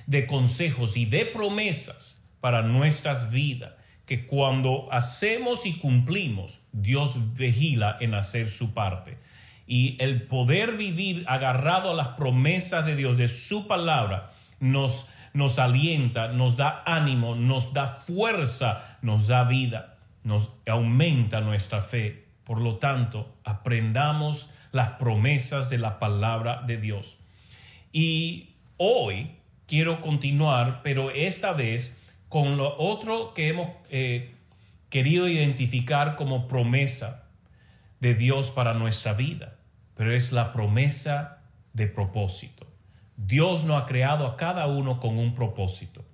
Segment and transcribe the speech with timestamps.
[0.08, 3.70] de consejos y de promesas para nuestras vidas,
[4.04, 9.16] que cuando hacemos y cumplimos, Dios vigila en hacer su parte.
[9.72, 15.58] Y el poder vivir agarrado a las promesas de Dios, de su palabra, nos, nos
[15.58, 19.92] alienta, nos da ánimo, nos da fuerza, nos da vida
[20.24, 22.26] nos aumenta nuestra fe.
[22.44, 27.18] Por lo tanto, aprendamos las promesas de la palabra de Dios.
[27.92, 29.32] Y hoy
[29.66, 31.96] quiero continuar, pero esta vez
[32.28, 34.34] con lo otro que hemos eh,
[34.88, 37.28] querido identificar como promesa
[38.00, 39.56] de Dios para nuestra vida,
[40.02, 41.38] pero es la promesa
[41.74, 42.66] de propósito.
[43.16, 46.04] Dios nos ha creado a cada uno con un propósito.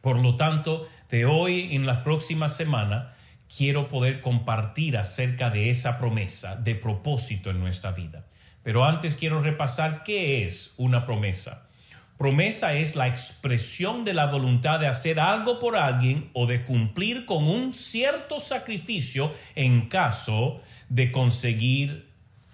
[0.00, 3.14] Por lo tanto, de hoy en la próxima semana
[3.56, 8.26] quiero poder compartir acerca de esa promesa de propósito en nuestra vida.
[8.64, 11.68] Pero antes quiero repasar qué es una promesa.
[12.18, 17.24] Promesa es la expresión de la voluntad de hacer algo por alguien o de cumplir
[17.24, 22.05] con un cierto sacrificio en caso de conseguir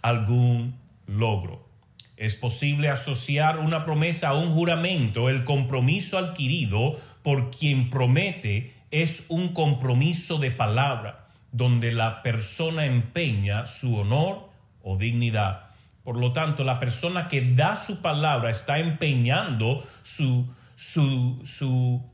[0.02, 1.68] algún logro.
[2.16, 9.26] Es posible asociar una promesa a un juramento, el compromiso adquirido por quien promete es
[9.28, 14.50] un compromiso de palabra donde la persona empeña su honor
[14.82, 15.66] o dignidad.
[16.04, 22.04] Por lo tanto, la persona que da su palabra está empeñando su, su, su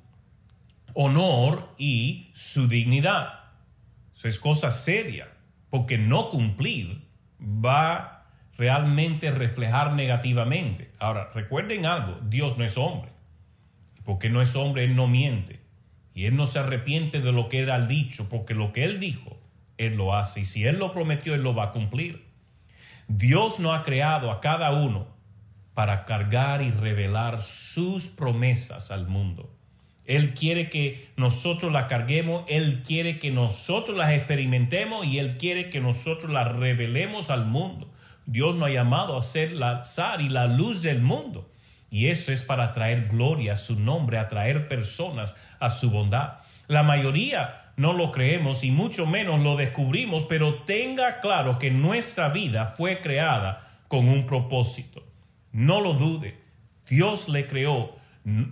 [0.95, 3.41] honor y su dignidad.
[4.15, 5.29] Eso es cosa seria,
[5.71, 7.08] porque no cumplir
[7.41, 8.27] va
[8.57, 10.91] realmente reflejar negativamente.
[10.99, 13.11] Ahora, recuerden algo, Dios no es hombre.
[14.05, 15.61] Porque no es hombre, Él no miente.
[16.19, 18.99] Y él no se arrepiente de lo que él ha dicho, porque lo que él
[18.99, 19.39] dijo,
[19.77, 20.41] él lo hace.
[20.41, 22.27] Y si él lo prometió, él lo va a cumplir.
[23.07, 25.07] Dios no ha creado a cada uno
[25.75, 29.55] para cargar y revelar sus promesas al mundo.
[30.09, 35.69] Él quiere que nosotros las carguemos, Él quiere que nosotros las experimentemos y Él quiere
[35.69, 37.93] que nosotros las revelemos al mundo.
[38.25, 41.51] Dios nos ha llamado a ser la sal y la luz del mundo.
[41.91, 46.39] Y eso es para traer gloria a su nombre, atraer personas a su bondad.
[46.69, 52.31] La mayoría no lo creemos y mucho menos lo descubrimos, pero tenga claro que nuestra
[52.31, 55.05] vida fue creada con un propósito.
[55.53, 56.35] No lo dude.
[56.89, 57.99] Dios le creó.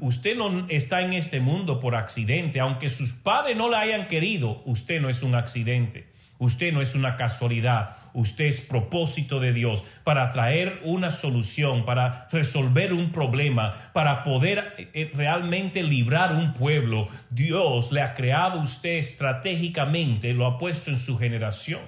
[0.00, 2.60] Usted no está en este mundo por accidente.
[2.60, 6.06] Aunque sus padres no la hayan querido, usted no es un accidente.
[6.38, 12.28] Usted no es una casualidad, usted es propósito de Dios para traer una solución, para
[12.30, 17.08] resolver un problema, para poder eh, eh, realmente librar un pueblo.
[17.30, 21.80] Dios le ha creado a usted estratégicamente, lo ha puesto en su generación.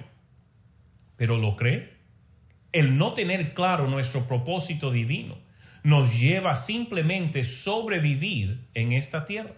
[1.15, 1.93] ¿Pero lo cree?
[2.71, 5.37] El no tener claro nuestro propósito divino
[5.83, 9.53] nos lleva simplemente sobrevivir en esta tierra.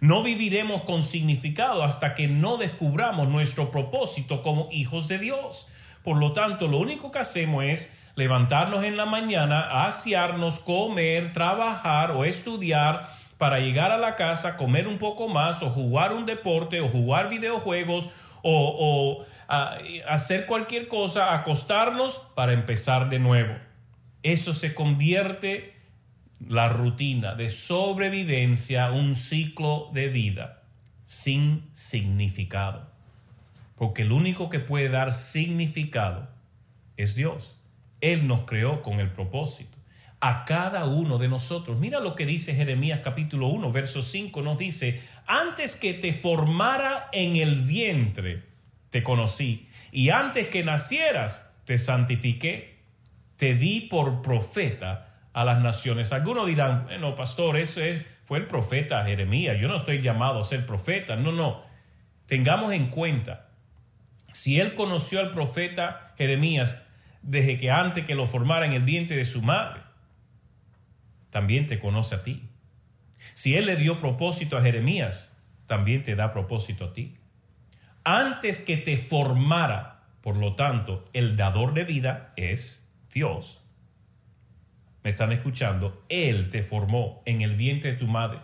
[0.00, 5.66] No viviremos con significado hasta que no descubramos nuestro propósito como hijos de Dios.
[6.02, 12.12] Por lo tanto, lo único que hacemos es levantarnos en la mañana, asearnos, comer, trabajar
[12.12, 13.08] o estudiar
[13.38, 17.28] para llegar a la casa, comer un poco más o jugar un deporte o jugar
[17.28, 18.08] videojuegos
[18.42, 19.24] o,
[20.06, 23.54] hacer cualquier cosa, acostarnos para empezar de nuevo.
[24.24, 25.74] Eso se convierte
[26.48, 30.62] la rutina de sobrevivencia, un ciclo de vida
[31.04, 32.90] sin significado.
[33.76, 36.28] Porque el único que puede dar significado
[36.96, 37.58] es Dios.
[38.00, 39.76] Él nos creó con el propósito.
[40.20, 41.78] A cada uno de nosotros.
[41.78, 44.40] Mira lo que dice Jeremías capítulo 1, verso 5.
[44.40, 48.42] Nos dice, antes que te formara en el vientre,
[48.88, 49.68] te conocí.
[49.92, 52.73] Y antes que nacieras, te santifiqué.
[53.36, 56.12] Te di por profeta a las naciones.
[56.12, 59.58] Algunos dirán, bueno, pastor, eso es, fue el profeta Jeremías.
[59.60, 61.16] Yo no estoy llamado a ser profeta.
[61.16, 61.62] No, no.
[62.26, 63.48] Tengamos en cuenta,
[64.32, 66.82] si él conoció al profeta Jeremías
[67.22, 69.82] desde que antes que lo formara en el vientre de su madre,
[71.30, 72.48] también te conoce a ti.
[73.34, 75.32] Si él le dio propósito a Jeremías,
[75.66, 77.16] también te da propósito a ti.
[78.04, 82.83] Antes que te formara, por lo tanto, el dador de vida es
[83.14, 83.60] Dios
[85.04, 88.40] me están escuchando, Él te formó en el vientre de tu madre.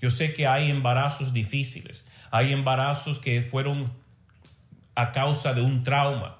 [0.00, 3.90] Yo sé que hay embarazos difíciles, hay embarazos que fueron
[4.94, 6.38] a causa de un trauma,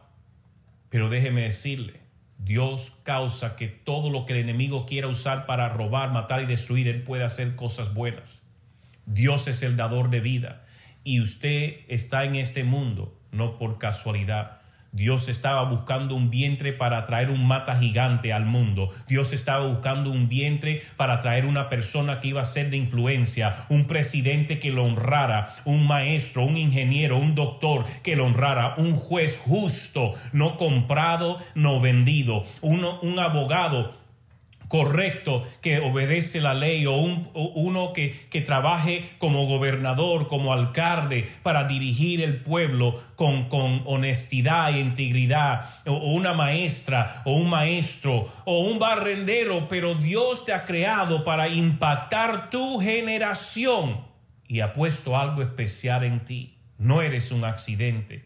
[0.90, 2.00] pero déjeme decirle,
[2.38, 6.88] Dios causa que todo lo que el enemigo quiera usar para robar, matar y destruir,
[6.88, 8.42] Él puede hacer cosas buenas.
[9.06, 10.62] Dios es el dador de vida
[11.02, 14.61] y usted está en este mundo no por casualidad.
[14.94, 18.90] Dios estaba buscando un vientre para traer un mata gigante al mundo.
[19.08, 23.56] Dios estaba buscando un vientre para traer una persona que iba a ser de influencia,
[23.70, 28.94] un presidente que lo honrara, un maestro, un ingeniero, un doctor que lo honrara, un
[28.94, 34.01] juez justo, no comprado, no vendido, un abogado
[34.72, 41.64] correcto que obedece la ley o, uno que, que, trabaje como gobernador, como alcalde para
[41.64, 48.60] dirigir el pueblo con, con honestidad e integridad, o, una maestra o un maestro o
[48.60, 54.06] un barrendero, pero Dios te ha creado para impactar tu generación
[54.48, 56.56] y ha puesto algo especial en ti.
[56.78, 58.24] No eres un accidente.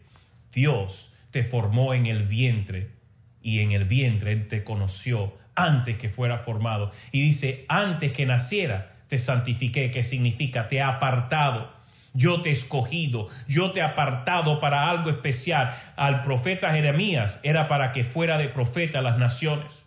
[0.53, 2.93] Dios te formó en el vientre
[3.41, 6.91] y en el vientre Él te conoció antes que fuera formado.
[7.11, 11.75] Y dice, antes que naciera, te santifiqué, que significa te he apartado.
[12.13, 15.75] Yo te he escogido, yo te he apartado para algo especial.
[15.97, 19.85] Al profeta Jeremías era para que fuera de profeta a las naciones.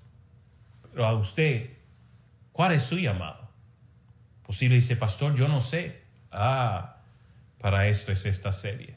[0.90, 1.70] Pero a usted,
[2.52, 3.48] ¿cuál es su llamado?
[4.42, 6.02] Posible dice, pastor, yo no sé.
[6.30, 6.98] Ah,
[7.60, 8.96] para esto es esta serie.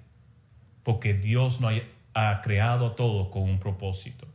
[0.84, 1.70] Porque Dios no
[2.14, 4.33] ha creado todo con un propósito.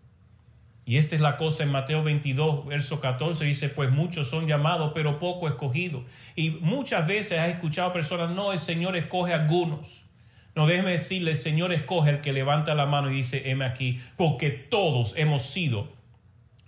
[0.89, 4.93] Y esta es la cosa en Mateo 22, verso 14, dice, pues muchos son llamados,
[4.95, 6.05] pero poco escogidos.
[6.35, 10.05] Y muchas veces has escuchado personas, no, el Señor escoge algunos.
[10.55, 14.01] No, déjeme decirle, el Señor escoge el que levanta la mano y dice, heme aquí,
[14.17, 15.93] porque todos hemos sido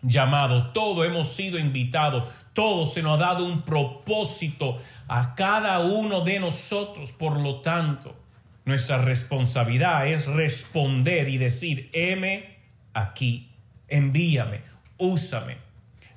[0.02, 4.76] llamados, todos hemos sido invitados, todos se nos ha dado un propósito
[5.08, 7.12] a cada uno de nosotros.
[7.14, 8.14] Por lo tanto,
[8.66, 12.58] nuestra responsabilidad es responder y decir, heme
[12.92, 13.49] aquí
[13.90, 14.60] envíame,
[14.96, 15.70] úsame.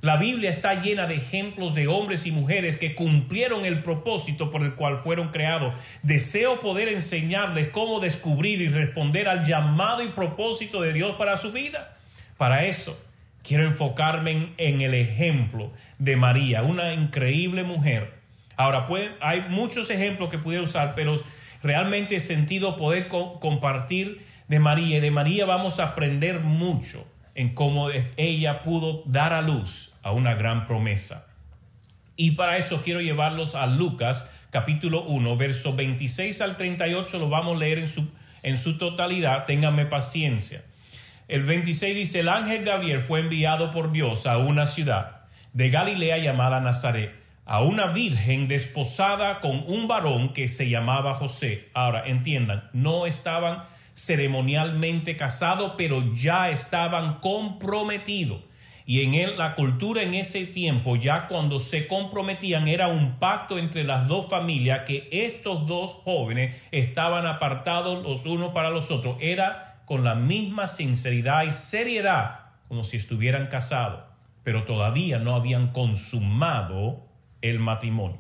[0.03, 4.61] La Biblia está llena de ejemplos de hombres y mujeres que cumplieron el propósito por
[4.61, 5.73] el cual fueron creados.
[6.01, 11.53] Deseo poder enseñarles cómo descubrir y responder al llamado y propósito de Dios para su
[11.53, 11.95] vida.
[12.35, 13.01] Para eso,
[13.43, 18.13] quiero enfocarme en, el ejemplo de María, una increíble mujer.
[18.57, 18.85] Ahora,
[19.21, 21.15] hay muchos ejemplos que pudiera usar, pero
[21.61, 24.97] realmente he sentido poder compartir de María.
[24.97, 30.11] Y de María vamos a aprender mucho en cómo ella pudo dar a luz a
[30.11, 31.25] una gran promesa.
[32.15, 37.55] Y para eso quiero llevarlos a Lucas capítulo 1, verso 26 al 38, lo vamos
[37.55, 38.07] a leer en su,
[38.43, 40.63] en su totalidad, ténganme paciencia.
[41.27, 45.21] El 26 dice, el ángel Gabriel fue enviado por Dios a una ciudad
[45.53, 51.69] de Galilea llamada Nazaret, a una virgen desposada con un varón que se llamaba José.
[51.73, 58.41] Ahora, entiendan, no estaban ceremonialmente casados, pero ya estaban comprometidos.
[58.85, 63.57] Y en él, la cultura en ese tiempo, ya cuando se comprometían, era un pacto
[63.57, 69.15] entre las dos familias que estos dos jóvenes estaban apartados los unos para los otros.
[69.21, 74.01] Era con la misma sinceridad y seriedad como si estuvieran casados,
[74.43, 77.07] pero todavía no habían consumado
[77.41, 78.19] el matrimonio.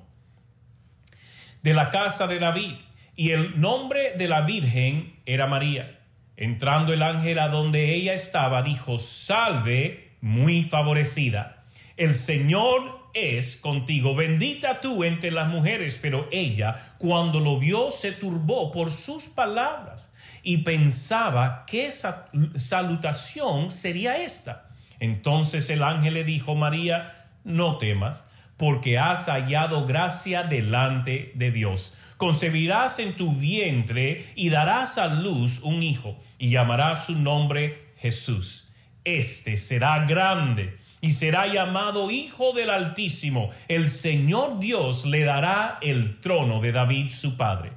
[1.61, 2.75] De la casa de David,
[3.15, 5.99] y el nombre de la Virgen era María.
[6.35, 11.63] Entrando el ángel a donde ella estaba, dijo, salve, muy favorecida.
[11.95, 15.99] El Señor es contigo, bendita tú entre las mujeres.
[16.01, 24.17] Pero ella, cuando lo vio, se turbó por sus palabras y pensaba qué salutación sería
[24.17, 24.69] esta.
[24.99, 28.25] Entonces el ángel le dijo, María, no temas
[28.57, 31.93] porque has hallado gracia delante de Dios.
[32.17, 38.69] Concebirás en tu vientre y darás a luz un hijo, y llamarás su nombre Jesús.
[39.03, 43.49] Este será grande y será llamado Hijo del Altísimo.
[43.67, 47.73] El Señor Dios le dará el trono de David su padre,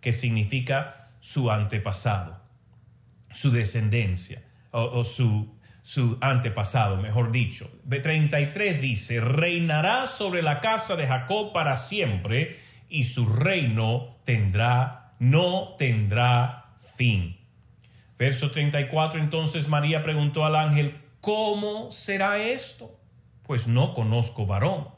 [0.00, 2.40] que significa su antepasado,
[3.32, 5.54] su descendencia o, su,
[5.88, 7.70] su antepasado, mejor dicho.
[7.88, 12.58] B33 dice, reinará sobre la casa de Jacob para siempre
[12.90, 17.38] y su reino tendrá, no tendrá fin.
[18.18, 22.94] Verso 34, entonces María preguntó al ángel, ¿cómo será esto?
[23.44, 24.88] Pues no conozco varón.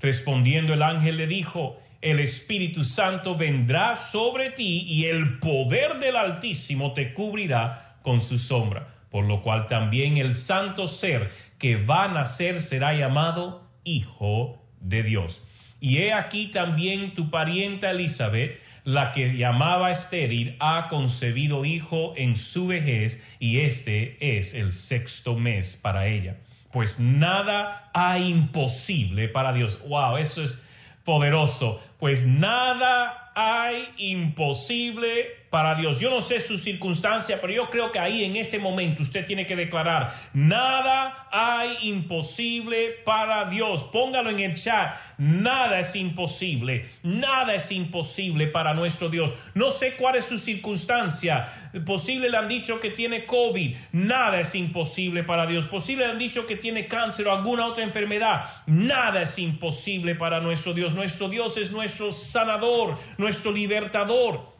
[0.00, 6.16] Respondiendo el ángel le dijo, el Espíritu Santo vendrá sobre ti y el poder del
[6.16, 11.30] Altísimo te cubrirá con su sombra, por lo cual también el santo ser
[11.60, 15.44] que va a nacer será llamado Hijo de Dios.
[15.78, 22.36] Y he aquí también tu parienta Elizabeth, la que llamaba estéril, ha concebido hijo en
[22.36, 26.40] su vejez, y este es el sexto mes para ella.
[26.72, 29.78] Pues nada hay imposible para Dios.
[29.86, 30.58] Wow, eso es
[31.04, 31.80] poderoso.
[32.00, 36.00] Pues nada hay imposible para Dios.
[36.00, 39.46] Yo no sé su circunstancia, pero yo creo que ahí en este momento usted tiene
[39.46, 43.84] que declarar, nada hay imposible para Dios.
[43.84, 49.32] Póngalo en el chat, nada es imposible, nada es imposible para nuestro Dios.
[49.54, 51.48] No sé cuál es su circunstancia.
[51.86, 55.68] Posible le han dicho que tiene COVID, nada es imposible para Dios.
[55.68, 60.40] Posible le han dicho que tiene cáncer o alguna otra enfermedad, nada es imposible para
[60.40, 60.94] nuestro Dios.
[60.94, 64.53] Nuestro Dios es nuestro sanador, nuestro libertador.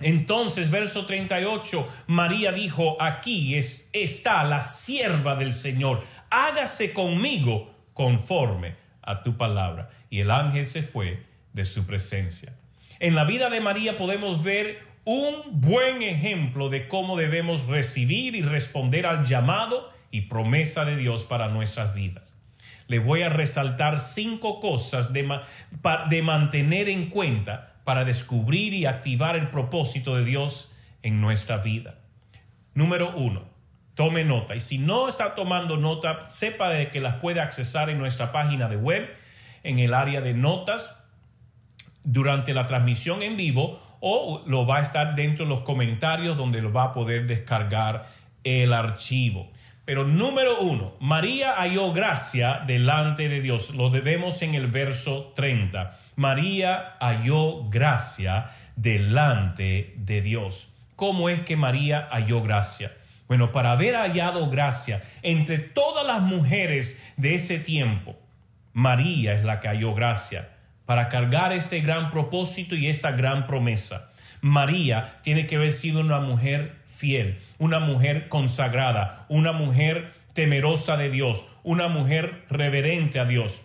[0.00, 8.76] Entonces, verso 38, María dijo, aquí es, está la sierva del Señor, hágase conmigo conforme
[9.02, 9.90] a tu palabra.
[10.08, 12.54] Y el ángel se fue de su presencia.
[13.00, 18.42] En la vida de María podemos ver un buen ejemplo de cómo debemos recibir y
[18.42, 22.34] responder al llamado y promesa de Dios para nuestras vidas.
[22.86, 25.40] Le voy a resaltar cinco cosas de,
[26.10, 30.70] de mantener en cuenta para descubrir y activar el propósito de Dios
[31.02, 31.94] en nuestra vida.
[32.74, 33.48] Número uno,
[33.94, 34.54] tome nota.
[34.54, 38.68] Y si no está tomando nota, sepa de que las puede accesar en nuestra página
[38.68, 39.08] de web,
[39.62, 41.02] en el área de notas,
[42.04, 46.60] durante la transmisión en vivo o lo va a estar dentro de los comentarios donde
[46.60, 48.06] lo va a poder descargar
[48.44, 49.50] el archivo.
[49.88, 53.70] Pero número uno, María halló gracia delante de Dios.
[53.70, 55.92] Lo debemos en el verso 30.
[56.14, 60.68] María halló gracia delante de Dios.
[60.94, 62.94] ¿Cómo es que María halló gracia?
[63.28, 68.14] Bueno, para haber hallado gracia entre todas las mujeres de ese tiempo,
[68.74, 70.50] María es la que halló gracia
[70.84, 74.10] para cargar este gran propósito y esta gran promesa.
[74.40, 81.10] María tiene que haber sido una mujer fiel, una mujer consagrada, una mujer temerosa de
[81.10, 83.62] Dios, una mujer reverente a Dios,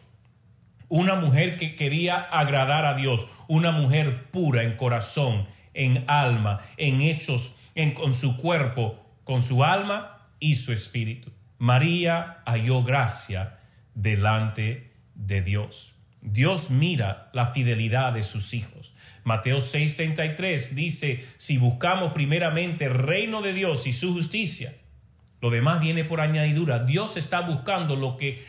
[0.90, 7.02] una mujer que quería agradar a Dios, una mujer pura en corazón, en alma, en
[7.02, 11.32] hechos, en, con su cuerpo, con su alma y su espíritu.
[11.58, 13.60] María halló gracia
[13.96, 15.93] delante de Dios.
[16.24, 18.94] Dios mira la fidelidad de sus hijos.
[19.26, 24.74] Mateo 6:33 dice, si buscamos primeramente el reino de Dios y su justicia,
[25.42, 26.80] lo demás viene por añadidura.
[26.80, 28.42] Dios está buscando lo que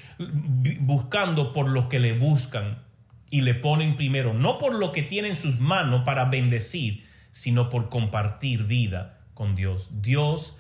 [0.80, 2.84] buscando por los que le buscan
[3.30, 7.68] y le ponen primero, no por lo que tiene en sus manos para bendecir, sino
[7.68, 9.88] por compartir vida con Dios.
[9.90, 10.58] Dios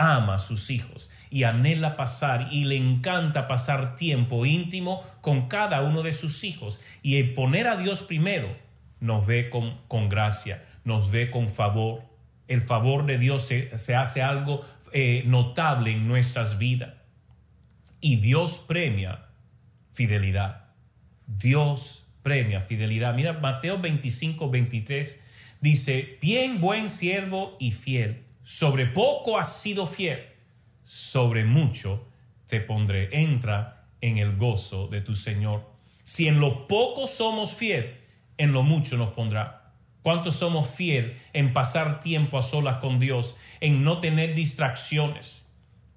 [0.00, 5.82] ama a sus hijos y anhela pasar y le encanta pasar tiempo íntimo con cada
[5.82, 8.56] uno de sus hijos y poner a Dios primero
[9.00, 12.02] nos ve con, con gracia, nos ve con favor.
[12.48, 16.94] El favor de Dios se, se hace algo eh, notable en nuestras vidas.
[18.00, 19.26] Y Dios premia
[19.92, 20.64] fidelidad.
[21.26, 23.14] Dios premia fidelidad.
[23.14, 25.18] Mira, Mateo 25, 23
[25.60, 30.26] dice, bien buen siervo y fiel, sobre poco has sido fiel,
[30.84, 32.08] sobre mucho
[32.48, 33.08] te pondré.
[33.12, 35.70] Entra en el gozo de tu Señor.
[36.02, 37.96] Si en lo poco somos fiel,
[38.38, 39.72] en lo mucho nos pondrá.
[40.02, 45.39] ¿Cuántos somos fieles en pasar tiempo a solas con Dios, en no tener distracciones?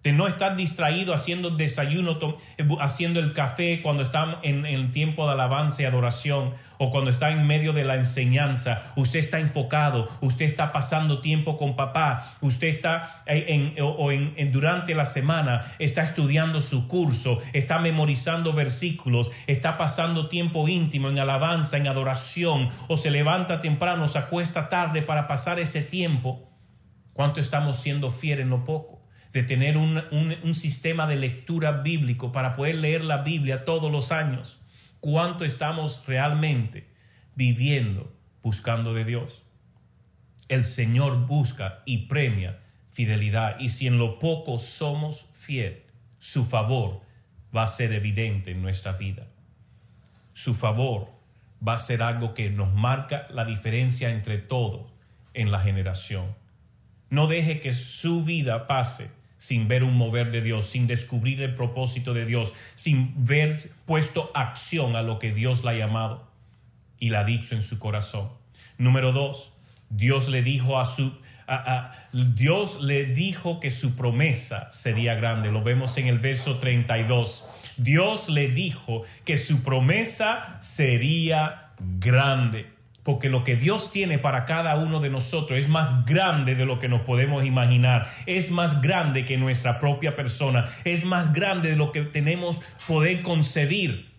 [0.03, 2.19] De no estar distraído haciendo desayuno,
[2.57, 7.09] eh, haciendo el café cuando está en, el tiempo de alabanza y adoración o cuando
[7.09, 8.93] está en medio de la enseñanza.
[8.97, 14.93] Usted está enfocado, usted está pasando tiempo con papá, usted está eh, o en, durante
[14.93, 21.77] la semana, está estudiando su curso, está memorizando versículos, está pasando tiempo íntimo en alabanza,
[21.77, 26.49] en adoración o se levanta temprano, se acuesta tarde para pasar ese tiempo.
[27.13, 29.02] ¿Cuánto estamos siendo fieles en lo poco?
[29.33, 34.59] De tener un, sistema de lectura bíblico para poder leer la Biblia todos los años.
[34.99, 36.87] ¿Cuánto estamos realmente
[37.35, 39.41] viviendo buscando de Dios?
[40.49, 42.59] El Señor busca y premia
[42.89, 45.81] fidelidad y si en lo poco somos fiel,
[46.19, 47.01] su favor
[47.55, 49.25] va a ser evidente en nuestra vida.
[50.33, 51.09] Su favor
[51.67, 54.91] va a ser algo que nos marca la diferencia entre todos
[55.33, 56.35] en la generación.
[57.09, 59.09] No deje que su vida pase
[59.43, 64.31] sin ver un mover de Dios, sin descubrir el propósito de Dios, sin ver puesto
[64.35, 66.31] acción a lo que Dios la ha llamado
[66.97, 68.29] y la ha dicho en su corazón.
[68.77, 69.51] Número dos,
[69.89, 71.11] Dios le dijo a su
[72.13, 75.51] Dios le dijo que su promesa sería grande.
[75.51, 77.43] Lo vemos en el verso 32.
[77.75, 82.72] Dios le dijo que su promesa sería grande
[83.03, 86.79] porque lo que Dios tiene para cada uno de nosotros es más grande de lo
[86.79, 91.75] que nos podemos imaginar, es más grande que nuestra propia persona, es más grande de
[91.75, 94.11] lo que tenemos poder concebir.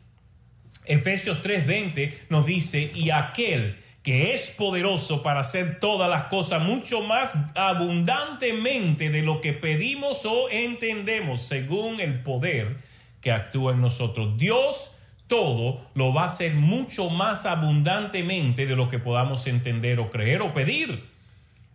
[0.84, 7.00] Efesios 3:20 nos dice, y aquel que es poderoso para hacer todas las cosas mucho
[7.00, 12.76] más abundantemente de lo que pedimos o entendemos, según el poder
[13.22, 14.36] que actúa en nosotros.
[14.36, 20.10] Dios todo lo va a hacer mucho más abundantemente de lo que podamos entender o
[20.10, 21.04] creer o pedir.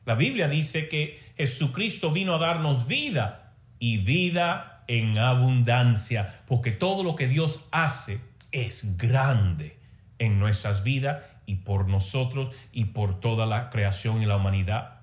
[0.05, 7.03] La Biblia dice que Jesucristo vino a darnos vida y vida en abundancia, porque todo
[7.03, 8.19] lo que Dios hace
[8.51, 9.77] es grande
[10.17, 14.99] en nuestras vidas y por nosotros y por toda la creación y la humanidad.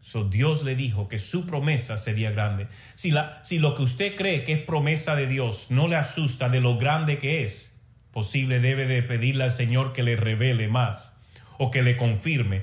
[0.00, 2.68] So, Dios le dijo que su promesa sería grande.
[2.94, 6.48] Si, la, si lo que usted cree que es promesa de Dios no le asusta
[6.48, 7.73] de lo grande que es,
[8.14, 11.16] posible debe de pedirle al Señor que le revele más
[11.58, 12.62] o que le confirme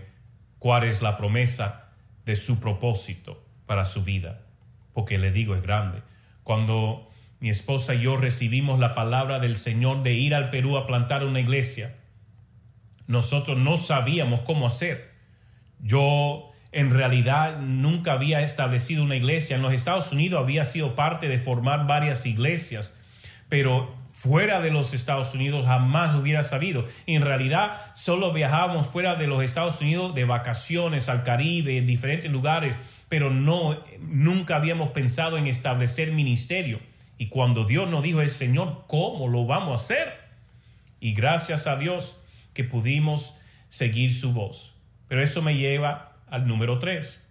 [0.59, 1.89] cuál es la promesa
[2.25, 4.39] de su propósito para su vida.
[4.93, 6.03] Porque le digo, es grande.
[6.43, 7.09] Cuando
[7.41, 11.25] mi esposa y yo recibimos la palabra del Señor de ir al Perú a plantar
[11.25, 11.97] una iglesia,
[13.07, 15.11] nosotros no sabíamos cómo hacer.
[15.79, 19.57] Yo en realidad nunca había establecido una iglesia.
[19.57, 22.97] En los Estados Unidos había sido parte de formar varias iglesias,
[23.49, 26.86] pero fuera de los Estados Unidos jamás hubiera sabido.
[27.08, 32.32] En realidad solo viajábamos fuera de los Estados Unidos de vacaciones al Caribe, en diferentes
[32.32, 36.80] lugares, pero no, nunca habíamos pensado en establecer ministerio.
[37.17, 40.19] Y cuando Dios nos dijo el Señor, ¿cómo lo vamos a hacer?
[41.00, 42.17] Y gracias a Dios
[42.54, 43.34] que pudimos
[43.69, 44.74] seguir su voz.
[45.08, 47.21] Pero eso me lleva al número tres.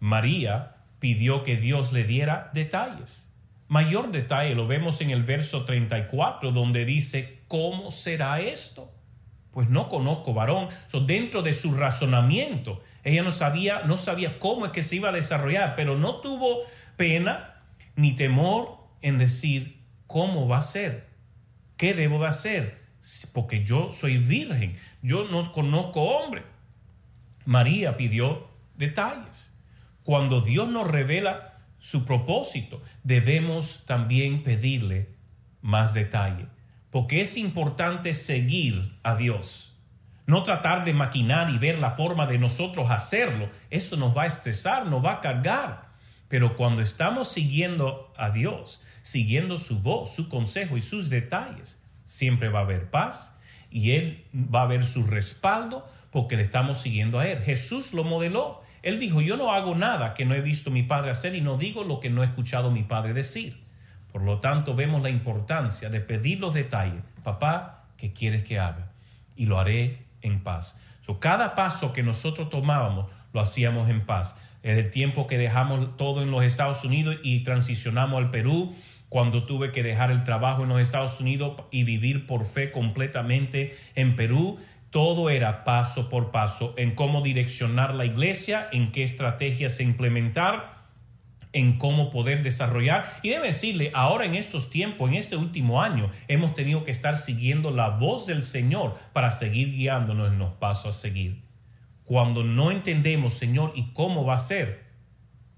[0.00, 3.28] María pidió que Dios le diera detalles.
[3.68, 8.92] Mayor detalle lo vemos en el verso 34 donde dice, ¿cómo será esto?
[9.52, 10.68] Pues no conozco varón.
[11.06, 15.12] dentro de su razonamiento, ella no sabía, no sabía cómo es que se iba a
[15.12, 16.58] desarrollar, pero no tuvo
[16.96, 17.62] pena
[17.96, 21.08] ni temor en decir cómo va a ser,
[21.76, 22.82] qué debo de hacer,
[23.32, 24.72] porque yo soy virgen,
[25.02, 26.42] yo no conozco hombre.
[27.44, 29.52] María pidió detalles.
[30.02, 31.53] Cuando Dios nos revela
[31.84, 35.10] su propósito, debemos también pedirle
[35.60, 36.46] más detalle,
[36.90, 39.74] porque es importante seguir a Dios.
[40.24, 44.26] No tratar de maquinar y ver la forma de nosotros hacerlo, eso nos va a
[44.26, 45.90] estresar, nos va a cargar.
[46.28, 52.48] Pero cuando estamos siguiendo a Dios, siguiendo su voz, su consejo y sus detalles, siempre
[52.48, 53.36] va a haber paz
[53.70, 57.42] y Él va a ver su respaldo porque le estamos siguiendo a Él.
[57.42, 58.63] Jesús lo modeló.
[58.84, 61.56] Él dijo, yo no hago nada que no he visto mi padre hacer y no
[61.56, 63.64] digo lo que no he escuchado mi padre decir.
[64.12, 67.02] Por lo tanto, vemos la importancia de pedir los detalles.
[67.22, 68.92] Papá, ¿qué quieres que haga?
[69.36, 70.76] Y lo haré en paz.
[71.18, 74.36] cada paso que nosotros tomábamos, lo hacíamos en paz.
[74.62, 78.74] En el tiempo que dejamos todo en los Estados Unidos y transicionamos al Perú,
[79.08, 83.74] cuando tuve que dejar el trabajo en los Estados Unidos y vivir por fe completamente
[83.94, 84.58] en Perú,
[84.94, 90.84] todo era paso por paso en cómo direccionar la iglesia, en qué estrategias implementar,
[91.52, 93.04] en cómo poder desarrollar.
[93.24, 97.16] Y debe decirle, ahora en estos tiempos, en este último año, hemos tenido que estar
[97.16, 101.42] siguiendo la voz del Señor para seguir guiándonos en los pasos a seguir.
[102.04, 104.84] Cuando no entendemos, Señor, y cómo va a ser,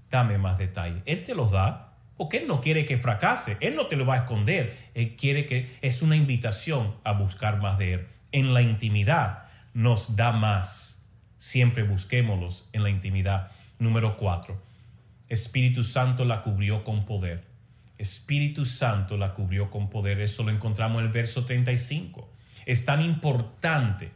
[0.08, 1.02] dame más detalles.
[1.04, 1.82] Él te los da,
[2.16, 5.44] Porque Él no quiere que fracase, Él no te lo va a esconder, Él quiere
[5.44, 8.06] que es una invitación a buscar más de Él.
[8.36, 11.00] En la intimidad nos da más.
[11.38, 13.50] Siempre busquémoslos en la intimidad.
[13.78, 14.62] Número cuatro,
[15.30, 17.44] Espíritu Santo la cubrió con poder.
[17.96, 20.20] Espíritu Santo la cubrió con poder.
[20.20, 22.30] Eso lo encontramos en el verso 35.
[22.66, 24.12] Es tan importante.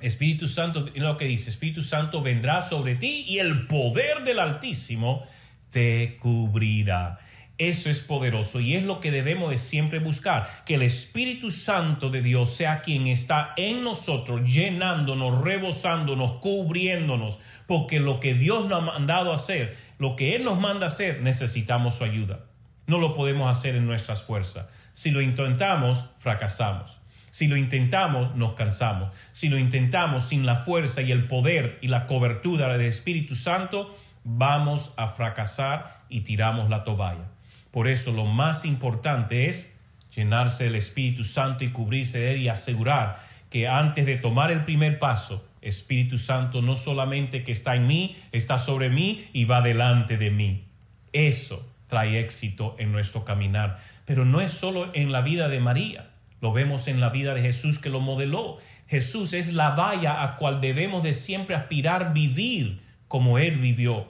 [0.00, 5.26] Espíritu Santo, lo que dice, Espíritu Santo vendrá sobre ti y el poder del Altísimo
[5.72, 7.18] te cubrirá.
[7.58, 12.08] Eso es poderoso y es lo que debemos de siempre buscar, que el Espíritu Santo
[12.08, 18.82] de Dios sea quien está en nosotros, llenándonos, rebosándonos, cubriéndonos, porque lo que Dios nos
[18.82, 22.44] ha mandado hacer, lo que Él nos manda hacer, necesitamos su ayuda.
[22.86, 24.66] No lo podemos hacer en nuestras fuerzas.
[24.92, 27.00] Si lo intentamos, fracasamos.
[27.32, 29.14] Si lo intentamos, nos cansamos.
[29.32, 33.94] Si lo intentamos sin la fuerza y el poder y la cobertura del Espíritu Santo,
[34.22, 37.37] vamos a fracasar y tiramos la toalla.
[37.70, 39.74] Por eso lo más importante es
[40.14, 43.18] llenarse del Espíritu Santo y cubrirse de él y asegurar
[43.50, 48.16] que antes de tomar el primer paso, Espíritu Santo no solamente que está en mí,
[48.32, 50.64] está sobre mí y va delante de mí.
[51.12, 53.78] Eso trae éxito en nuestro caminar.
[54.04, 57.42] Pero no es solo en la vida de María, lo vemos en la vida de
[57.42, 58.58] Jesús que lo modeló.
[58.86, 64.06] Jesús es la valla a cual debemos de siempre aspirar vivir como Él vivió.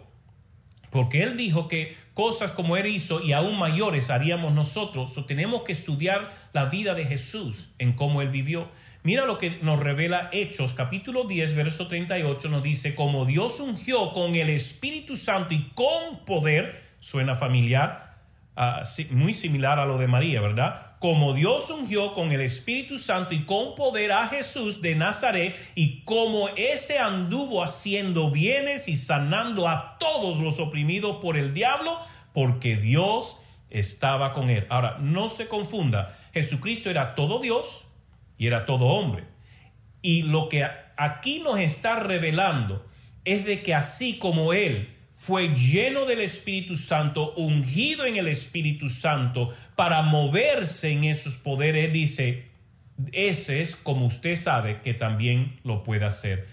[0.91, 5.17] Porque Él dijo que cosas como Él hizo y aún mayores haríamos nosotros.
[5.19, 8.69] O tenemos que estudiar la vida de Jesús en cómo Él vivió.
[9.03, 14.13] Mira lo que nos revela Hechos, capítulo 10, verso 38, nos dice, como Dios ungió
[14.13, 18.08] con el Espíritu Santo y con poder, suena familiar,
[18.59, 20.97] ah, muy similar a lo de María, ¿verdad?
[20.99, 26.03] Como Dios ungió con el Espíritu Santo y con poder a Jesús de Nazaret y
[26.03, 31.97] como éste anduvo haciendo bienes y sanando a todos los oprimidos por el diablo,
[32.35, 33.39] porque Dios
[33.71, 34.67] estaba con él.
[34.71, 37.87] Ahora, no se confunda, Jesucristo era todo Dios
[38.37, 39.25] y era todo hombre.
[40.03, 40.67] Y lo que
[40.97, 42.85] aquí nos está revelando
[43.25, 48.89] es de que así como él fue lleno del Espíritu Santo, ungido en el Espíritu
[48.89, 52.47] Santo para moverse en esos poderes, dice,
[53.11, 56.47] ese es como usted sabe que también lo puede hacer.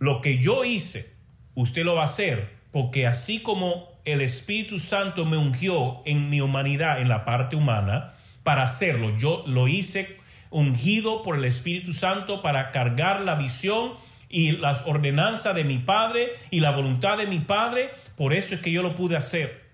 [0.00, 1.14] Lo que yo hice,
[1.54, 6.40] usted lo va a hacer, porque así como el Espíritu Santo me ungió en mi
[6.40, 10.18] humanidad, en la parte humana, para hacerlo, yo lo hice
[10.50, 13.92] ungido por el Espíritu Santo para cargar la visión
[14.32, 18.62] y las ordenanzas de mi Padre y la voluntad de mi Padre, por eso es
[18.62, 19.70] que yo lo pude hacer.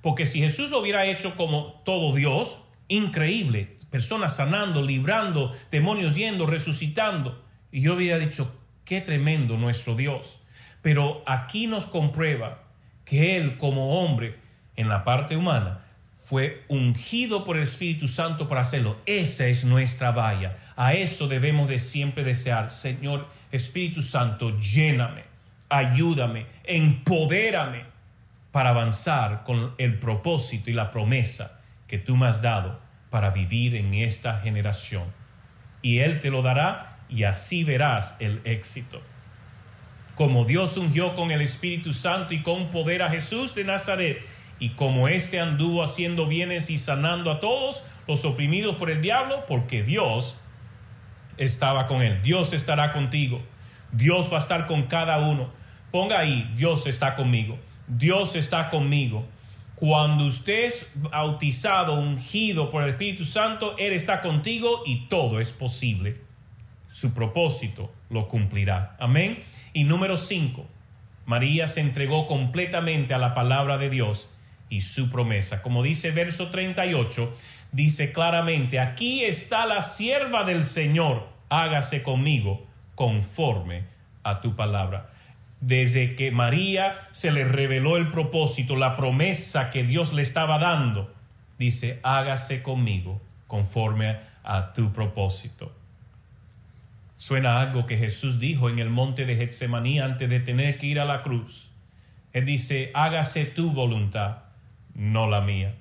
[0.00, 6.46] Porque si Jesús lo hubiera hecho como todo Dios, increíble, personas sanando, librando, demonios yendo,
[6.46, 10.40] resucitando, y yo hubiera dicho, qué tremendo nuestro Dios.
[10.80, 12.62] Pero aquí nos comprueba
[13.04, 14.38] que Él como hombre,
[14.76, 15.84] en la parte humana,
[16.28, 18.98] fue ungido por el Espíritu Santo para hacerlo.
[19.06, 20.54] Esa es nuestra valla.
[20.76, 22.70] A eso debemos de siempre desear.
[22.70, 25.24] Señor Espíritu Santo, lléname,
[25.70, 27.84] ayúdame, empodérame
[28.52, 33.74] para avanzar con el propósito y la promesa que tú me has dado para vivir
[33.74, 35.04] en esta generación.
[35.80, 39.00] Y Él te lo dará y así verás el éxito.
[40.14, 44.20] Como Dios ungió con el Espíritu Santo y con poder a Jesús de Nazaret,
[44.58, 49.44] y como éste anduvo haciendo bienes y sanando a todos los oprimidos por el diablo,
[49.46, 50.36] porque Dios
[51.36, 52.20] estaba con él.
[52.22, 53.42] Dios estará contigo.
[53.92, 55.50] Dios va a estar con cada uno.
[55.90, 57.58] Ponga ahí, Dios está conmigo.
[57.86, 59.26] Dios está conmigo.
[59.74, 65.52] Cuando usted es bautizado, ungido por el Espíritu Santo, Él está contigo y todo es
[65.52, 66.20] posible.
[66.90, 68.96] Su propósito lo cumplirá.
[68.98, 69.38] Amén.
[69.72, 70.66] Y número cinco,
[71.26, 74.30] María se entregó completamente a la palabra de Dios
[74.68, 75.62] y su promesa.
[75.62, 77.34] Como dice verso 38,
[77.72, 83.84] dice claramente, aquí está la sierva del Señor, hágase conmigo conforme
[84.22, 85.10] a tu palabra.
[85.60, 91.12] Desde que María se le reveló el propósito, la promesa que Dios le estaba dando,
[91.58, 95.74] dice, hágase conmigo conforme a tu propósito.
[97.16, 101.00] Suena algo que Jesús dijo en el monte de Getsemaní antes de tener que ir
[101.00, 101.70] a la cruz.
[102.32, 104.47] Él dice, hágase tu voluntad
[104.98, 105.76] no la mía.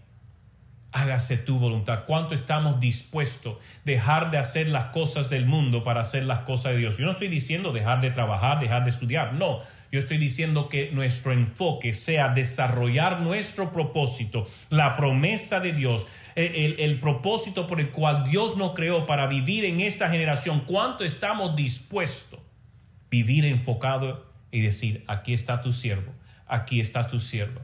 [0.93, 2.05] Hágase tu voluntad.
[2.05, 6.73] ¿Cuánto estamos dispuestos a dejar de hacer las cosas del mundo para hacer las cosas
[6.73, 6.97] de Dios?
[6.97, 9.33] Yo no estoy diciendo dejar de trabajar, dejar de estudiar.
[9.33, 9.59] No,
[9.91, 16.99] yo estoy diciendo que nuestro enfoque sea desarrollar nuestro propósito, la promesa de Dios, el,
[16.99, 20.61] propósito por el cual Dios nos creó para vivir en esta generación.
[20.61, 22.43] ¿Cuánto estamos dispuestos a
[23.09, 26.13] vivir enfocado y decir, aquí está tu siervo,
[26.47, 27.61] aquí está tu siervo?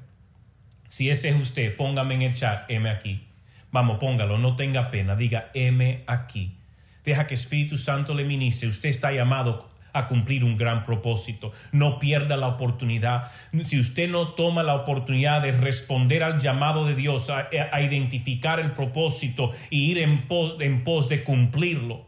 [0.93, 3.25] Si ese es usted, póngame en el chat, M aquí.
[3.71, 6.56] Vamos, póngalo, no tenga pena, diga M aquí.
[7.03, 8.67] Deja que Espíritu Santo le ministre.
[8.67, 11.51] Usted está llamado a cumplir un gran propósito.
[11.71, 13.23] No pierda la oportunidad.
[13.63, 17.49] Si usted no toma la oportunidad de responder al llamado de Dios, a,
[17.82, 22.06] identificar el propósito y ir en pos, en pos de cumplirlo,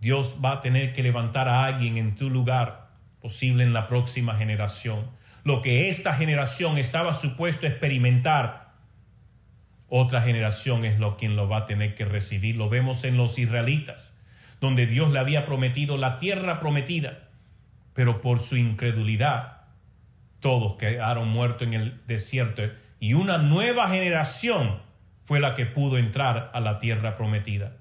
[0.00, 4.36] Dios va a tener que levantar a alguien en tu lugar, posible en la próxima
[4.36, 5.17] generación.
[5.44, 8.74] Lo que esta generación estaba supuesto a experimentar,
[9.88, 12.56] otra generación es lo quien lo va a tener que recibir.
[12.56, 14.14] Lo vemos en los israelitas,
[14.60, 17.28] donde Dios le había prometido la tierra prometida
[17.98, 19.62] pero por su incredulidad
[20.38, 22.62] todos quedaron muertos en el desierto
[23.00, 24.80] y una nueva generación
[25.20, 27.72] fue la que pudo entrar a la tierra prometida.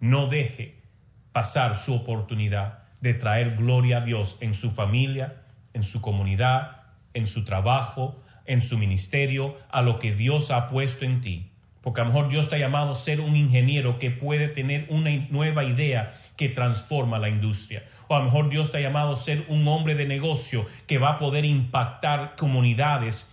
[0.00, 0.82] No deje
[1.30, 6.81] pasar su oportunidad de traer gloria a Dios en su familia, en su comunidad,
[7.14, 11.48] en su trabajo, en su ministerio, a lo que Dios ha puesto en ti.
[11.80, 14.86] Porque a lo mejor Dios te ha llamado a ser un ingeniero que puede tener
[14.88, 17.84] una nueva idea que transforma la industria.
[18.06, 20.98] O a lo mejor Dios te ha llamado a ser un hombre de negocio que
[20.98, 23.31] va a poder impactar comunidades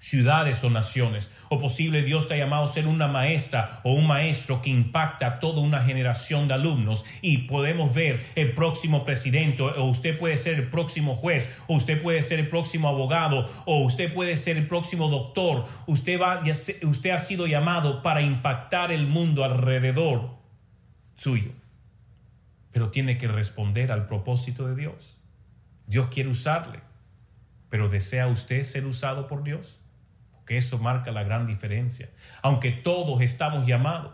[0.00, 1.30] ciudades o naciones.
[1.50, 5.26] O posible Dios te ha llamado a ser una maestra o un maestro que impacta
[5.26, 10.36] a toda una generación de alumnos y podemos ver el próximo presidente o usted puede
[10.36, 14.56] ser el próximo juez o usted puede ser el próximo abogado o usted puede ser
[14.56, 15.66] el próximo doctor.
[15.86, 16.42] Usted, va,
[16.82, 20.30] usted ha sido llamado para impactar el mundo alrededor
[21.14, 21.52] suyo.
[22.72, 25.18] Pero tiene que responder al propósito de Dios.
[25.86, 26.80] Dios quiere usarle.
[27.68, 29.79] Pero ¿desea usted ser usado por Dios?
[30.56, 32.08] Eso marca la gran diferencia.
[32.42, 34.12] Aunque todos estamos llamados,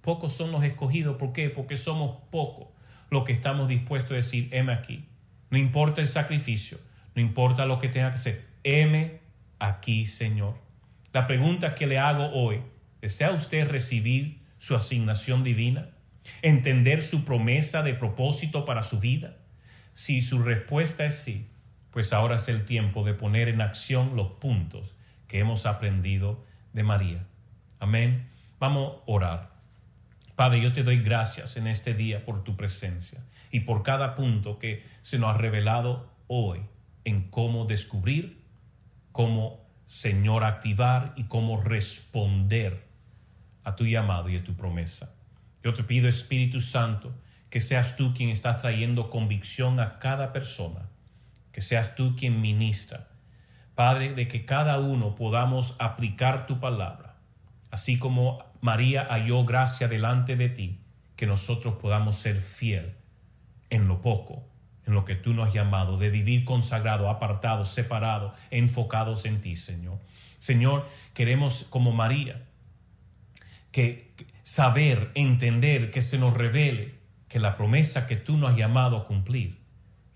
[0.00, 1.16] pocos son los escogidos.
[1.16, 1.50] ¿Por qué?
[1.50, 2.68] Porque somos pocos
[3.10, 5.04] los que estamos dispuestos a decir, heme aquí.
[5.50, 6.78] No importa el sacrificio,
[7.14, 9.20] no importa lo que tenga que hacer, heme
[9.58, 10.56] aquí, Señor.
[11.12, 12.60] La pregunta que le hago hoy,
[13.00, 15.90] ¿desea usted recibir su asignación divina?
[16.42, 19.36] ¿Entender su promesa de propósito para su vida?
[19.94, 21.48] Si su respuesta es sí,
[21.90, 24.94] pues ahora es el tiempo de poner en acción los puntos
[25.28, 27.26] que hemos aprendido de María.
[27.78, 28.28] Amén.
[28.58, 29.58] Vamos a orar.
[30.34, 34.58] Padre, yo te doy gracias en este día por tu presencia y por cada punto
[34.58, 36.60] que se nos ha revelado hoy
[37.04, 38.42] en cómo descubrir,
[39.12, 42.86] cómo, Señor, activar y cómo responder
[43.64, 45.14] a tu llamado y a tu promesa.
[45.62, 47.14] Yo te pido, Espíritu Santo,
[47.50, 50.88] que seas tú quien estás trayendo convicción a cada persona,
[51.52, 53.08] que seas tú quien ministra,
[53.78, 57.14] Padre, de que cada uno podamos aplicar tu palabra,
[57.70, 60.80] así como María halló gracia delante de ti,
[61.14, 62.96] que nosotros podamos ser fiel
[63.70, 64.44] en lo poco,
[64.84, 69.54] en lo que tú nos has llamado, de vivir consagrado, apartado, separado, enfocados en ti,
[69.54, 70.00] Señor.
[70.40, 72.48] Señor, queremos como María,
[73.70, 74.12] que
[74.42, 79.04] saber, entender, que se nos revele que la promesa que tú nos has llamado a
[79.04, 79.67] cumplir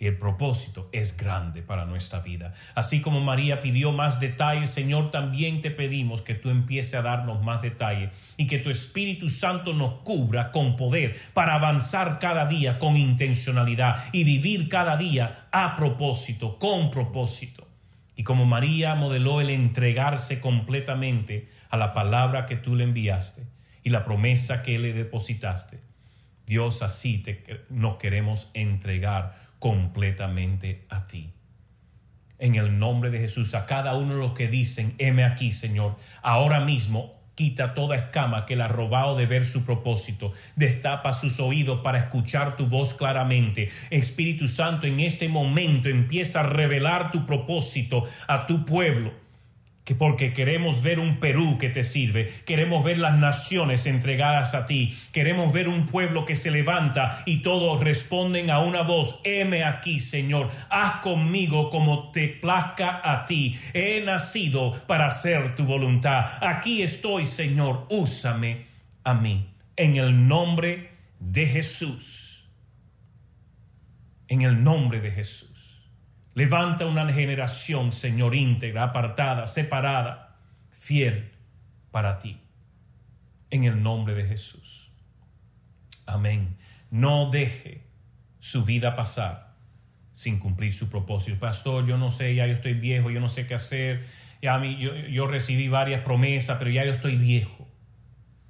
[0.02, 2.52] y el propósito es grande para nuestra vida.
[2.74, 7.44] Así como María pidió más detalles, Señor, también te pedimos que tú empieces a darnos
[7.44, 12.80] más detalles y que tu Espíritu Santo nos cubra con poder para avanzar cada día
[12.80, 17.68] con intencionalidad y vivir cada día a propósito, con propósito.
[18.16, 23.44] Y como María modeló el entregarse completamente a la palabra que tú le enviaste
[23.84, 25.78] y la promesa que le depositaste,
[26.44, 31.30] Dios así te, nos queremos entregar completamente a ti.
[32.40, 35.96] En el nombre de Jesús, a cada uno de los que dicen, heme aquí, Señor,
[36.20, 40.32] ahora mismo quita toda escama que le ha robado de ver su propósito.
[40.56, 43.70] Destapa sus oídos para escuchar tu voz claramente.
[43.90, 49.21] Espíritu Santo, en este momento empieza a revelar tu propósito a tu pueblo
[49.84, 54.66] que porque queremos ver un Perú que te sirve, queremos ver las naciones entregadas a
[54.66, 59.64] ti, queremos ver un pueblo que se levanta y todos responden a una voz, heme
[59.64, 66.26] aquí Señor, haz conmigo como te plazca a ti, he nacido para hacer tu voluntad,
[66.40, 68.66] aquí estoy Señor, úsame
[69.02, 72.48] a mí, en el nombre de Jesús,
[74.28, 75.51] en el nombre de Jesús.
[76.34, 80.38] Levanta una generación, Señor, íntegra, apartada, separada,
[80.70, 81.32] fiel
[81.90, 82.40] para ti.
[83.50, 84.90] En el nombre de Jesús.
[86.06, 86.56] Amén.
[86.90, 87.86] No deje
[88.40, 89.56] su vida pasar
[90.14, 91.38] sin cumplir su propósito.
[91.38, 94.04] Pastor, yo no sé, ya yo estoy viejo, yo no sé qué hacer.
[94.40, 97.68] Ya mí, yo, yo recibí varias promesas, pero ya yo estoy viejo.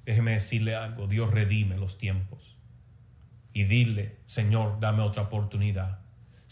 [0.05, 2.57] Déjeme decirle algo, Dios redime los tiempos.
[3.51, 6.02] Y dile, Señor, dame otra oportunidad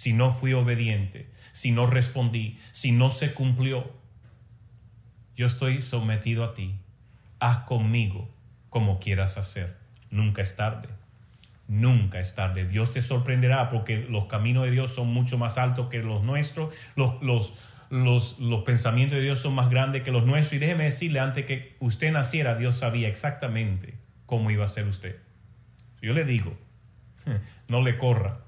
[0.01, 3.93] si no fui obediente, si no respondí, si no se cumplió.
[5.35, 6.73] yo estoy sometido a ti,
[7.39, 8.27] haz conmigo
[8.71, 9.77] como quieras hacer.
[10.09, 10.89] Nunca es tarde.
[11.67, 12.65] Nunca es tarde.
[12.65, 16.73] Dios te sorprenderá porque los caminos de Dios son mucho más altos que los nuestros.
[16.95, 17.53] Los, los,
[17.91, 20.53] los, los, pensamientos de Dios son más grandes que los nuestros.
[20.53, 23.93] Y déjeme decirle, antes que usted naciera, Dios sabía exactamente
[24.25, 25.17] cómo iba a ser usted.
[26.01, 26.57] Yo le digo,
[27.67, 28.39] no le corra.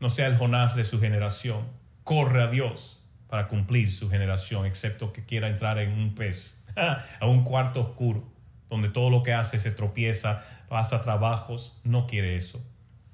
[0.00, 1.66] No sea el Jonás de su generación.
[2.04, 7.26] Corre a Dios para cumplir su generación, excepto que quiera entrar en un pez, a
[7.26, 8.36] un cuarto oscuro
[8.68, 12.64] donde todo lo que hace se tropieza, pasa trabajos, no quiere eso.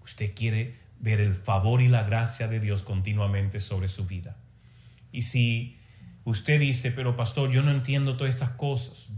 [0.02, 4.36] Usted quiere ver el favor y la gracia de Dios continuamente sobre su vida.
[5.10, 5.78] Y si
[6.24, 9.10] usted dice, pero pastor, yo no entiendo todas estas cosas,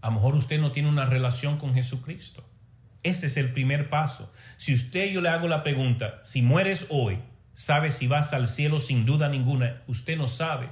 [0.00, 2.44] a lo mejor usted no tiene una relación con Jesucristo.
[3.02, 4.32] Ese es el primer paso.
[4.56, 7.18] Si usted yo le hago la pregunta, si mueres hoy,
[7.54, 9.82] ¿sabe si vas al cielo sin duda ninguna?
[9.86, 10.68] Usted no sabe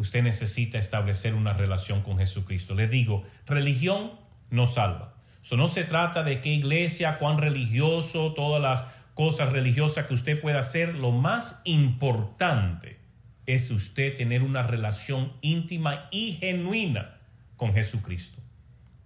[0.00, 2.74] usted necesita establecer una relación con Jesucristo.
[2.74, 4.12] Le digo, religión
[4.48, 5.10] no salva.
[5.52, 10.60] No se trata de qué iglesia, cuán religioso, todas las cosas religiosas que usted pueda
[10.60, 10.94] hacer.
[10.94, 12.98] Lo más importante
[13.44, 17.18] es usted tener una relación íntima y genuina
[17.56, 18.40] con Jesucristo.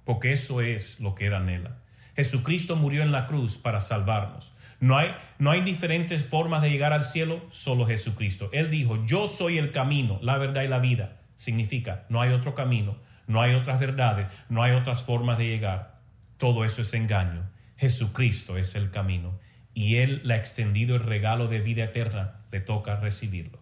[0.05, 1.79] Porque eso es lo que era anhela.
[2.17, 4.53] Jesucristo murió en la cruz para salvarnos.
[4.81, 8.51] No hay, no hay diferentes formas de llegar al cielo, solo Jesucristo.
[8.53, 11.21] Él dijo, yo soy el camino, la verdad y la vida.
[11.37, 12.97] Significa, no hay otro camino,
[13.27, 16.01] no hay otras verdades, no hay otras formas de llegar.
[16.37, 17.49] Todo eso es engaño.
[17.77, 19.39] Jesucristo es el camino
[19.75, 23.59] y Él le ha extendido el regalo de vida eterna, le toca recibirlo.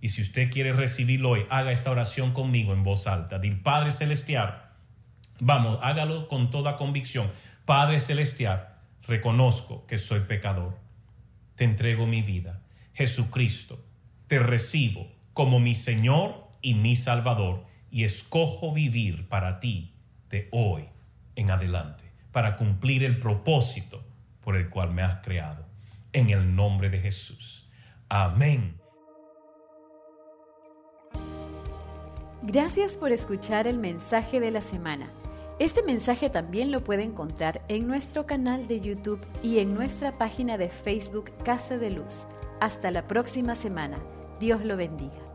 [0.00, 3.38] Y si usted quiere recibirlo hoy, haga esta oración conmigo en voz alta.
[3.38, 4.61] Dil Padre Celestial,
[5.42, 7.28] vamos, hágalo con toda convicción.
[7.64, 10.78] Padre Celestial, reconozco que soy pecador.
[11.56, 12.62] Te entrego mi vida.
[12.94, 13.84] Jesucristo,
[14.28, 19.94] te recibo como mi Señor y mi Salvador y escojo vivir para ti
[20.30, 20.88] de hoy
[21.36, 24.04] en adelante, para cumplir el propósito
[24.40, 25.66] por el cual me has creado.
[26.12, 27.66] En el nombre de Jesús.
[28.08, 28.78] Amén.
[32.42, 35.10] Gracias por escuchar el mensaje de la semana.
[35.62, 40.58] Este mensaje también lo puede encontrar en nuestro canal de YouTube y en nuestra página
[40.58, 42.26] de Facebook Casa de Luz.
[42.58, 43.96] Hasta la próxima semana.
[44.40, 45.31] Dios lo bendiga.